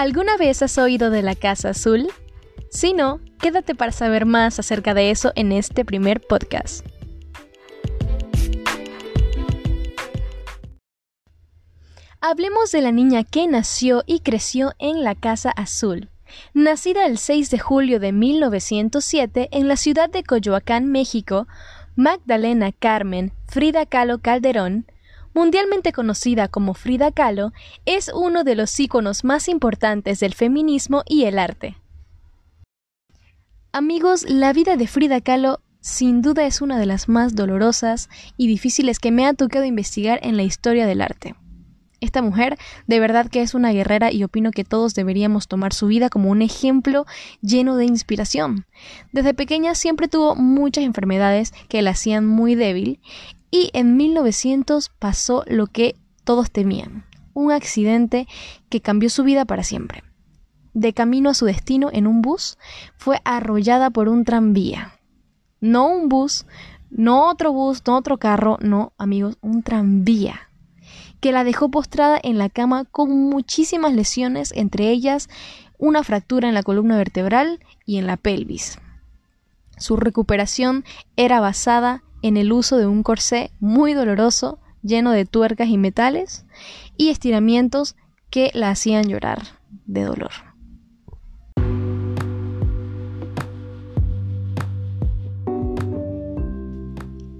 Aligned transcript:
¿Alguna 0.00 0.38
vez 0.38 0.62
has 0.62 0.78
oído 0.78 1.10
de 1.10 1.20
la 1.20 1.34
Casa 1.34 1.68
Azul? 1.68 2.08
Si 2.70 2.94
no, 2.94 3.20
quédate 3.38 3.74
para 3.74 3.92
saber 3.92 4.24
más 4.24 4.58
acerca 4.58 4.94
de 4.94 5.10
eso 5.10 5.30
en 5.34 5.52
este 5.52 5.84
primer 5.84 6.22
podcast. 6.22 6.86
Hablemos 12.18 12.72
de 12.72 12.80
la 12.80 12.92
niña 12.92 13.24
que 13.24 13.46
nació 13.46 14.02
y 14.06 14.20
creció 14.20 14.72
en 14.78 15.04
la 15.04 15.14
Casa 15.14 15.50
Azul. 15.50 16.08
Nacida 16.54 17.04
el 17.04 17.18
6 17.18 17.50
de 17.50 17.58
julio 17.58 18.00
de 18.00 18.12
1907 18.12 19.50
en 19.52 19.68
la 19.68 19.76
ciudad 19.76 20.08
de 20.08 20.22
Coyoacán, 20.22 20.86
México, 20.86 21.46
Magdalena 21.94 22.72
Carmen 22.72 23.34
Frida 23.48 23.84
Kahlo 23.84 24.20
Calderón 24.20 24.86
mundialmente 25.34 25.92
conocida 25.92 26.48
como 26.48 26.74
Frida 26.74 27.12
Kahlo, 27.12 27.52
es 27.86 28.10
uno 28.14 28.44
de 28.44 28.54
los 28.54 28.78
íconos 28.78 29.24
más 29.24 29.48
importantes 29.48 30.20
del 30.20 30.34
feminismo 30.34 31.02
y 31.06 31.24
el 31.24 31.38
arte. 31.38 31.76
Amigos, 33.72 34.24
la 34.28 34.52
vida 34.52 34.76
de 34.76 34.86
Frida 34.86 35.20
Kahlo 35.20 35.60
sin 35.80 36.20
duda 36.20 36.44
es 36.44 36.60
una 36.60 36.78
de 36.78 36.86
las 36.86 37.08
más 37.08 37.34
dolorosas 37.34 38.10
y 38.36 38.46
difíciles 38.48 38.98
que 38.98 39.10
me 39.10 39.26
ha 39.26 39.32
tocado 39.32 39.64
investigar 39.64 40.20
en 40.22 40.36
la 40.36 40.42
historia 40.42 40.86
del 40.86 41.00
arte. 41.00 41.34
Esta 42.00 42.22
mujer 42.22 42.56
de 42.86 42.98
verdad 42.98 43.28
que 43.28 43.42
es 43.42 43.54
una 43.54 43.72
guerrera 43.72 44.10
y 44.10 44.24
opino 44.24 44.50
que 44.50 44.64
todos 44.64 44.94
deberíamos 44.94 45.48
tomar 45.48 45.74
su 45.74 45.86
vida 45.86 46.08
como 46.08 46.30
un 46.30 46.40
ejemplo 46.40 47.06
lleno 47.42 47.76
de 47.76 47.84
inspiración. 47.84 48.66
Desde 49.12 49.34
pequeña 49.34 49.74
siempre 49.74 50.08
tuvo 50.08 50.34
muchas 50.34 50.84
enfermedades 50.84 51.52
que 51.68 51.82
la 51.82 51.90
hacían 51.90 52.26
muy 52.26 52.54
débil 52.54 53.00
y 53.50 53.70
en 53.72 53.96
1900 53.96 54.90
pasó 54.98 55.44
lo 55.46 55.66
que 55.66 55.96
todos 56.24 56.50
temían, 56.50 57.06
un 57.34 57.52
accidente 57.52 58.28
que 58.68 58.80
cambió 58.80 59.10
su 59.10 59.24
vida 59.24 59.44
para 59.44 59.64
siempre. 59.64 60.04
De 60.72 60.92
camino 60.92 61.30
a 61.30 61.34
su 61.34 61.46
destino 61.46 61.90
en 61.92 62.06
un 62.06 62.22
bus, 62.22 62.56
fue 62.96 63.20
arrollada 63.24 63.90
por 63.90 64.08
un 64.08 64.24
tranvía. 64.24 64.98
No 65.60 65.88
un 65.88 66.08
bus, 66.08 66.46
no 66.90 67.28
otro 67.28 67.52
bus, 67.52 67.82
no 67.86 67.96
otro 67.96 68.18
carro, 68.18 68.56
no, 68.60 68.92
amigos, 68.98 69.36
un 69.40 69.62
tranvía 69.62 70.50
que 71.20 71.32
la 71.32 71.44
dejó 71.44 71.70
postrada 71.70 72.18
en 72.22 72.38
la 72.38 72.48
cama 72.48 72.84
con 72.86 73.10
muchísimas 73.28 73.92
lesiones, 73.92 74.52
entre 74.56 74.90
ellas 74.90 75.28
una 75.78 76.02
fractura 76.02 76.48
en 76.48 76.54
la 76.54 76.62
columna 76.62 76.96
vertebral 76.96 77.60
y 77.86 77.98
en 77.98 78.06
la 78.06 78.16
pelvis. 78.16 78.78
Su 79.78 79.96
recuperación 79.96 80.84
era 81.16 81.40
basada 81.40 82.02
en 82.22 82.36
el 82.36 82.52
uso 82.52 82.76
de 82.76 82.86
un 82.86 83.02
corsé 83.02 83.50
muy 83.60 83.94
doloroso, 83.94 84.58
lleno 84.82 85.10
de 85.10 85.24
tuercas 85.24 85.68
y 85.68 85.78
metales, 85.78 86.44
y 86.96 87.10
estiramientos 87.10 87.96
que 88.30 88.50
la 88.54 88.70
hacían 88.70 89.08
llorar 89.08 89.42
de 89.86 90.04
dolor. 90.04 90.30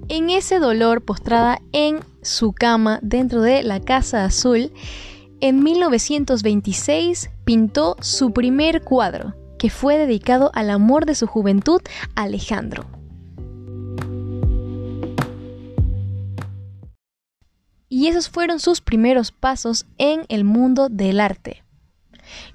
En 0.09 0.29
ese 0.29 0.59
dolor, 0.59 1.03
postrada 1.03 1.61
en 1.71 1.99
su 2.21 2.51
cama 2.51 2.99
dentro 3.01 3.41
de 3.41 3.63
la 3.63 3.79
Casa 3.79 4.25
Azul, 4.25 4.73
en 5.39 5.63
1926 5.63 7.31
pintó 7.45 7.95
su 8.01 8.33
primer 8.33 8.83
cuadro, 8.83 9.33
que 9.57 9.69
fue 9.69 9.97
dedicado 9.97 10.51
al 10.53 10.69
amor 10.69 11.05
de 11.05 11.15
su 11.15 11.27
juventud, 11.27 11.81
Alejandro. 12.13 13.00
Y 17.91 18.07
esos 18.07 18.29
fueron 18.29 18.61
sus 18.61 18.79
primeros 18.79 19.33
pasos 19.33 19.85
en 19.97 20.21
el 20.29 20.45
mundo 20.45 20.87
del 20.87 21.19
arte. 21.19 21.61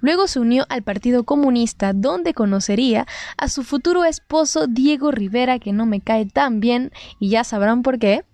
Luego 0.00 0.28
se 0.28 0.40
unió 0.40 0.64
al 0.70 0.82
Partido 0.82 1.24
Comunista, 1.24 1.92
donde 1.92 2.32
conocería 2.32 3.06
a 3.36 3.50
su 3.50 3.62
futuro 3.62 4.06
esposo 4.06 4.66
Diego 4.66 5.10
Rivera, 5.10 5.58
que 5.58 5.74
no 5.74 5.84
me 5.84 6.00
cae 6.00 6.24
tan 6.24 6.58
bien, 6.60 6.90
y 7.20 7.28
ya 7.28 7.44
sabrán 7.44 7.82
por 7.82 7.98
qué. 7.98 8.24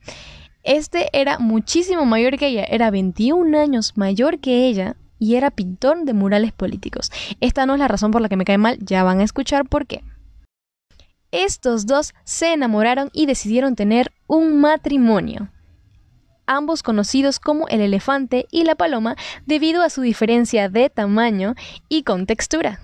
Este 0.62 1.08
era 1.12 1.40
muchísimo 1.40 2.06
mayor 2.06 2.38
que 2.38 2.46
ella, 2.46 2.62
era 2.62 2.92
21 2.92 3.58
años 3.58 3.94
mayor 3.96 4.38
que 4.38 4.68
ella 4.68 4.94
y 5.18 5.34
era 5.34 5.50
pintor 5.50 6.04
de 6.04 6.12
murales 6.12 6.52
políticos. 6.52 7.10
Esta 7.40 7.66
no 7.66 7.74
es 7.74 7.80
la 7.80 7.88
razón 7.88 8.12
por 8.12 8.22
la 8.22 8.28
que 8.28 8.36
me 8.36 8.44
cae 8.44 8.58
mal, 8.58 8.78
ya 8.78 9.02
van 9.02 9.18
a 9.18 9.24
escuchar 9.24 9.68
por 9.68 9.88
qué. 9.88 10.04
Estos 11.32 11.86
dos 11.86 12.14
se 12.22 12.52
enamoraron 12.52 13.10
y 13.12 13.26
decidieron 13.26 13.74
tener 13.74 14.12
un 14.28 14.60
matrimonio 14.60 15.50
ambos 16.56 16.82
conocidos 16.82 17.38
como 17.40 17.68
el 17.68 17.80
elefante 17.80 18.46
y 18.50 18.64
la 18.64 18.74
paloma 18.74 19.16
debido 19.46 19.82
a 19.82 19.90
su 19.90 20.02
diferencia 20.02 20.68
de 20.68 20.90
tamaño 20.90 21.54
y 21.88 22.02
con 22.02 22.26
textura. 22.26 22.80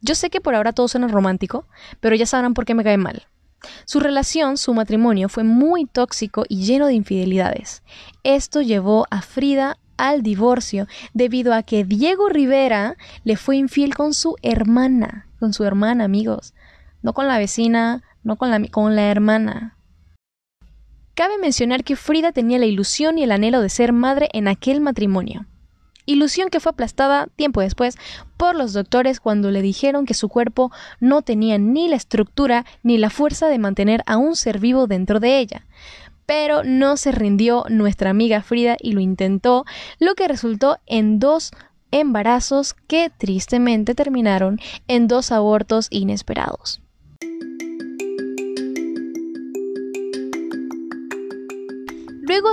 Yo 0.00 0.14
sé 0.14 0.30
que 0.30 0.40
por 0.40 0.54
ahora 0.54 0.72
todo 0.72 0.88
suena 0.88 1.08
romántico, 1.08 1.66
pero 2.00 2.14
ya 2.14 2.26
sabrán 2.26 2.54
por 2.54 2.64
qué 2.64 2.74
me 2.74 2.84
cae 2.84 2.98
mal. 2.98 3.26
Su 3.84 4.00
relación, 4.00 4.56
su 4.56 4.72
matrimonio, 4.74 5.28
fue 5.28 5.42
muy 5.42 5.86
tóxico 5.86 6.44
y 6.48 6.62
lleno 6.62 6.86
de 6.86 6.94
infidelidades. 6.94 7.82
Esto 8.22 8.60
llevó 8.60 9.06
a 9.10 9.22
Frida 9.22 9.78
al 9.96 10.22
divorcio 10.22 10.86
debido 11.12 11.52
a 11.52 11.64
que 11.64 11.84
Diego 11.84 12.28
Rivera 12.28 12.96
le 13.24 13.36
fue 13.36 13.56
infiel 13.56 13.94
con 13.96 14.14
su 14.14 14.36
hermana, 14.42 15.26
con 15.40 15.52
su 15.52 15.64
hermana, 15.64 16.04
amigos, 16.04 16.54
no 17.02 17.12
con 17.12 17.26
la 17.26 17.38
vecina, 17.38 18.04
no 18.22 18.36
con 18.36 18.50
la, 18.50 18.64
con 18.68 18.94
la 18.94 19.10
hermana. 19.10 19.77
Cabe 21.18 21.36
mencionar 21.36 21.82
que 21.82 21.96
Frida 21.96 22.30
tenía 22.30 22.60
la 22.60 22.66
ilusión 22.66 23.18
y 23.18 23.24
el 23.24 23.32
anhelo 23.32 23.60
de 23.60 23.70
ser 23.70 23.92
madre 23.92 24.28
en 24.32 24.46
aquel 24.46 24.80
matrimonio. 24.80 25.46
Ilusión 26.06 26.48
que 26.48 26.60
fue 26.60 26.70
aplastada 26.70 27.26
tiempo 27.34 27.60
después 27.60 27.96
por 28.36 28.54
los 28.54 28.72
doctores 28.72 29.18
cuando 29.18 29.50
le 29.50 29.60
dijeron 29.60 30.06
que 30.06 30.14
su 30.14 30.28
cuerpo 30.28 30.70
no 31.00 31.22
tenía 31.22 31.58
ni 31.58 31.88
la 31.88 31.96
estructura 31.96 32.64
ni 32.84 32.98
la 32.98 33.10
fuerza 33.10 33.48
de 33.48 33.58
mantener 33.58 34.04
a 34.06 34.16
un 34.16 34.36
ser 34.36 34.60
vivo 34.60 34.86
dentro 34.86 35.18
de 35.18 35.40
ella. 35.40 35.66
Pero 36.24 36.62
no 36.62 36.96
se 36.96 37.10
rindió 37.10 37.64
nuestra 37.68 38.10
amiga 38.10 38.40
Frida 38.42 38.76
y 38.80 38.92
lo 38.92 39.00
intentó, 39.00 39.64
lo 39.98 40.14
que 40.14 40.28
resultó 40.28 40.78
en 40.86 41.18
dos 41.18 41.50
embarazos 41.90 42.74
que 42.86 43.10
tristemente 43.10 43.96
terminaron 43.96 44.60
en 44.86 45.08
dos 45.08 45.32
abortos 45.32 45.88
inesperados. 45.90 46.80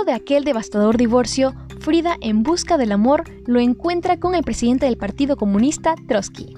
De 0.06 0.12
aquel 0.12 0.44
devastador 0.44 0.96
divorcio, 0.96 1.54
Frida, 1.80 2.16
en 2.20 2.42
busca 2.42 2.78
del 2.78 2.92
amor, 2.92 3.24
lo 3.44 3.60
encuentra 3.60 4.18
con 4.18 4.34
el 4.34 4.42
presidente 4.42 4.86
del 4.86 4.96
Partido 4.96 5.36
Comunista, 5.36 5.94
Trotsky. 6.08 6.54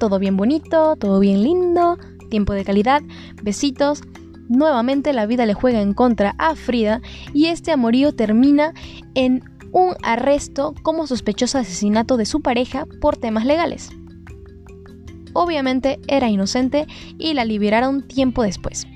Todo 0.00 0.18
bien 0.18 0.36
bonito, 0.36 0.96
todo 0.96 1.20
bien 1.20 1.42
lindo, 1.42 1.98
tiempo 2.30 2.54
de 2.54 2.64
calidad, 2.64 3.02
besitos. 3.42 4.02
Nuevamente 4.48 5.12
la 5.12 5.26
vida 5.26 5.44
le 5.44 5.54
juega 5.54 5.82
en 5.82 5.92
contra 5.92 6.34
a 6.38 6.54
Frida 6.54 7.02
y 7.34 7.46
este 7.46 7.72
amorío 7.72 8.14
termina 8.14 8.72
en 9.14 9.42
un 9.72 9.94
arresto 10.02 10.74
como 10.82 11.06
sospechoso 11.06 11.58
asesinato 11.58 12.16
de 12.16 12.24
su 12.24 12.40
pareja 12.40 12.86
por 13.00 13.16
temas 13.16 13.44
legales. 13.44 13.90
Obviamente 15.34 16.00
era 16.06 16.30
inocente 16.30 16.86
y 17.18 17.34
la 17.34 17.44
liberaron 17.44 18.06
tiempo 18.06 18.42
después. 18.42 18.86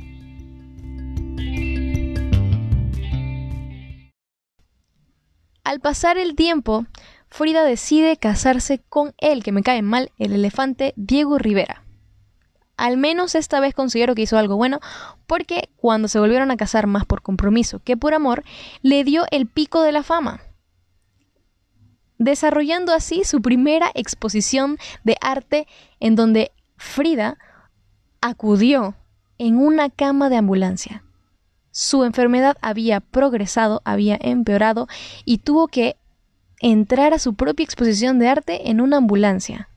Al 5.72 5.80
pasar 5.80 6.18
el 6.18 6.34
tiempo, 6.34 6.84
Frida 7.30 7.64
decide 7.64 8.18
casarse 8.18 8.82
con 8.90 9.14
él, 9.16 9.42
que 9.42 9.52
me 9.52 9.62
cae 9.62 9.80
mal, 9.80 10.12
el 10.18 10.34
elefante 10.34 10.92
Diego 10.96 11.38
Rivera. 11.38 11.82
Al 12.76 12.98
menos 12.98 13.34
esta 13.34 13.58
vez 13.58 13.72
considero 13.72 14.14
que 14.14 14.20
hizo 14.20 14.36
algo 14.36 14.56
bueno, 14.56 14.80
porque 15.26 15.70
cuando 15.76 16.08
se 16.08 16.18
volvieron 16.18 16.50
a 16.50 16.58
casar 16.58 16.86
más 16.86 17.06
por 17.06 17.22
compromiso 17.22 17.80
que 17.82 17.96
por 17.96 18.12
amor, 18.12 18.44
le 18.82 19.02
dio 19.02 19.24
el 19.30 19.46
pico 19.46 19.80
de 19.80 19.92
la 19.92 20.02
fama, 20.02 20.42
desarrollando 22.18 22.92
así 22.92 23.24
su 23.24 23.40
primera 23.40 23.90
exposición 23.94 24.76
de 25.04 25.16
arte 25.22 25.66
en 26.00 26.16
donde 26.16 26.52
Frida 26.76 27.38
acudió 28.20 28.94
en 29.38 29.56
una 29.56 29.88
cama 29.88 30.28
de 30.28 30.36
ambulancia. 30.36 31.02
Su 31.72 32.04
enfermedad 32.04 32.56
había 32.60 33.00
progresado, 33.00 33.80
había 33.84 34.18
empeorado 34.20 34.88
y 35.24 35.38
tuvo 35.38 35.68
que 35.68 35.96
entrar 36.60 37.14
a 37.14 37.18
su 37.18 37.34
propia 37.34 37.64
exposición 37.64 38.18
de 38.18 38.28
arte 38.28 38.70
en 38.70 38.80
una 38.82 38.98
ambulancia. 38.98 39.70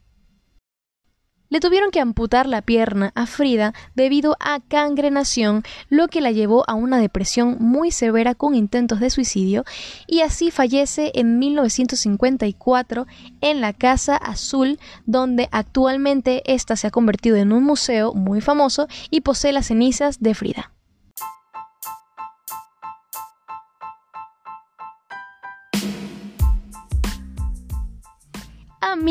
Le 1.48 1.62
tuvieron 1.62 1.92
que 1.92 2.02
amputar 2.02 2.48
la 2.48 2.62
pierna 2.62 3.14
a 3.16 3.28
Frida 3.28 3.74
debido 3.96 4.36
a 4.42 4.60
cangrenación, 4.60 5.64
lo 5.90 6.10
que 6.10 6.20
la 6.20 6.32
llevó 6.32 6.70
a 6.70 6.74
una 6.74 6.98
depresión 6.98 7.58
muy 7.62 7.92
severa 7.92 8.36
con 8.36 8.56
intentos 8.56 9.00
de 9.00 9.10
suicidio 9.10 9.64
y 10.06 10.20
así 10.20 10.52
fallece 10.52 11.14
en 11.16 11.40
1954 11.40 13.08
en 13.40 13.62
la 13.62 13.72
Casa 13.72 14.18
Azul, 14.18 14.80
donde 15.06 15.48
actualmente 15.54 16.44
esta 16.46 16.76
se 16.76 16.88
ha 16.88 16.92
convertido 16.92 17.38
en 17.38 17.54
un 17.54 17.64
museo 17.64 18.14
muy 18.14 18.42
famoso 18.42 18.90
y 19.10 19.22
posee 19.22 19.54
las 19.54 19.68
cenizas 19.68 20.20
de 20.20 20.34
Frida. 20.34 20.75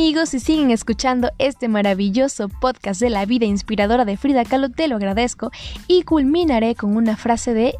Amigos, 0.04 0.28
si 0.28 0.38
siguen 0.38 0.70
escuchando 0.70 1.30
este 1.38 1.66
maravilloso 1.66 2.50
podcast 2.50 3.00
de 3.00 3.08
la 3.08 3.24
vida 3.24 3.46
inspiradora 3.46 4.04
de 4.04 4.18
Frida 4.18 4.44
Kahlo, 4.44 4.68
te 4.68 4.86
lo 4.86 4.96
agradezco 4.96 5.50
y 5.88 6.02
culminaré 6.02 6.74
con 6.74 6.94
una 6.94 7.16
frase 7.16 7.54
de 7.54 7.74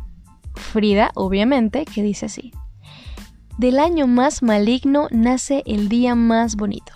Frida, 0.54 1.10
obviamente, 1.16 1.84
que 1.84 2.02
dice 2.02 2.24
así. 2.24 2.50
Del 3.58 3.78
año 3.78 4.06
más 4.06 4.42
maligno 4.42 5.08
nace 5.10 5.62
el 5.66 5.90
día 5.90 6.14
más 6.14 6.56
bonito. 6.56 6.94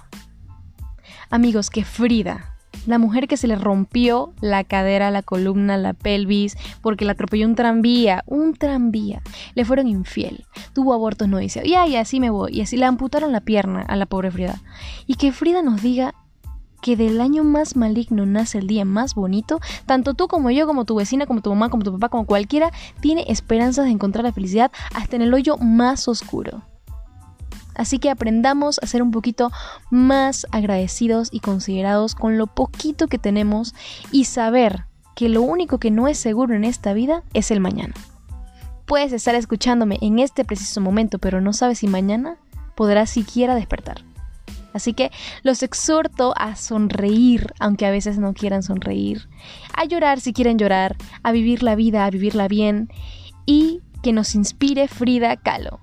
Amigos, 1.29 1.69
que 1.69 1.85
Frida, 1.85 2.57
la 2.89 2.99
mujer 2.99 3.29
que 3.29 3.37
se 3.37 3.47
le 3.47 3.57
rompió 3.57 4.33
la 4.41 4.65
cadera, 4.65 5.11
la 5.11 5.23
columna, 5.23 5.77
la 5.77 5.93
pelvis, 5.93 6.57
porque 6.81 7.05
la 7.05 7.13
atropelló 7.13 7.47
un 7.47 7.55
tranvía, 7.55 8.25
un 8.27 8.55
tranvía, 8.55 9.21
le 9.55 9.67
fueron 9.67 9.87
infiel, 9.87 10.47
tuvo 10.73 10.95
abortos 10.95 11.29
no 11.29 11.37
deseados, 11.37 11.71
y 11.71 11.75
ay, 11.75 11.97
así 11.97 12.19
me 12.19 12.31
voy, 12.31 12.53
y 12.57 12.63
así 12.63 12.79
le 12.79 12.87
amputaron 12.87 13.31
la 13.31 13.43
pierna 13.43 13.83
a 13.83 13.95
la 13.95 14.07
pobre 14.07 14.31
Frida. 14.31 14.63
Y 15.07 15.17
que 15.17 15.33
Frida 15.33 15.63
nos 15.63 15.83
diga 15.83 16.15
que 16.81 16.97
del 16.97 17.21
año 17.21 17.45
más 17.45 17.77
maligno 17.77 18.25
nace 18.25 18.57
el 18.57 18.67
día 18.67 18.87
más 18.87 19.15
bonito, 19.15 19.61
tanto 19.85 20.15
tú 20.15 20.27
como 20.27 20.51
yo, 20.51 20.67
como 20.67 20.87
tu 20.87 20.95
vecina, 20.95 21.27
como 21.27 21.43
tu 21.43 21.51
mamá, 21.51 21.69
como 21.69 21.85
tu 21.85 21.93
papá, 21.93 22.09
como 22.09 22.25
cualquiera, 22.25 22.71
tiene 23.01 23.27
esperanzas 23.29 23.85
de 23.85 23.91
encontrar 23.91 24.25
la 24.25 24.33
felicidad 24.33 24.73
hasta 24.95 25.17
en 25.17 25.23
el 25.23 25.35
hoyo 25.35 25.59
más 25.59 26.09
oscuro. 26.09 26.63
Así 27.79 27.99
que 27.99 28.11
aprendamos 28.11 28.81
a 28.83 28.87
ser 28.87 29.03
un 29.03 29.13
poquito 29.13 29.51
más 29.89 30.47
agradecidos 30.51 31.29
y 31.33 31.41
considerados 31.41 32.15
con 32.15 32.37
lo 32.37 32.49
poquito 32.49 33.07
que 33.07 33.19
tenemos 33.19 33.75
y 34.13 34.25
saber 34.25 34.85
que 35.15 35.29
lo 35.29 35.43
único 35.43 35.79
que 35.79 35.91
no 35.91 36.09
es 36.09 36.19
seguro 36.19 36.55
en 36.55 36.65
esta 36.65 36.93
vida 36.93 37.23
es 37.33 37.51
el 37.51 37.61
mañana. 37.61 37.95
Puedes 38.85 39.13
estar 39.13 39.35
escuchándome 39.35 39.99
en 40.01 40.19
este 40.19 40.45
preciso 40.45 40.81
momento, 40.81 41.19
pero 41.19 41.41
no 41.41 41.53
sabes 41.53 41.79
si 41.79 41.87
mañana 41.87 42.37
podrás 42.75 43.11
siquiera 43.11 43.55
despertar. 43.55 44.05
Así 44.73 44.93
que 44.93 45.11
los 45.43 45.63
exhorto 45.63 46.35
a 46.37 46.57
sonreír, 46.57 47.53
aunque 47.59 47.87
a 47.87 47.91
veces 47.91 48.19
no 48.19 48.35
quieran 48.35 48.63
sonreír, 48.63 49.29
a 49.75 49.85
llorar 49.85 50.21
si 50.21 50.33
quieren 50.33 50.59
llorar, 50.59 50.97
a 51.23 51.33
vivir 51.33 51.63
la 51.63 51.75
vida, 51.75 52.05
a 52.05 52.11
vivirla 52.11 52.49
bien 52.49 52.89
y 53.47 53.83
que 54.03 54.13
nos 54.13 54.35
inspire 54.35 54.89
Frida 54.89 55.37
Kahlo. 55.37 55.81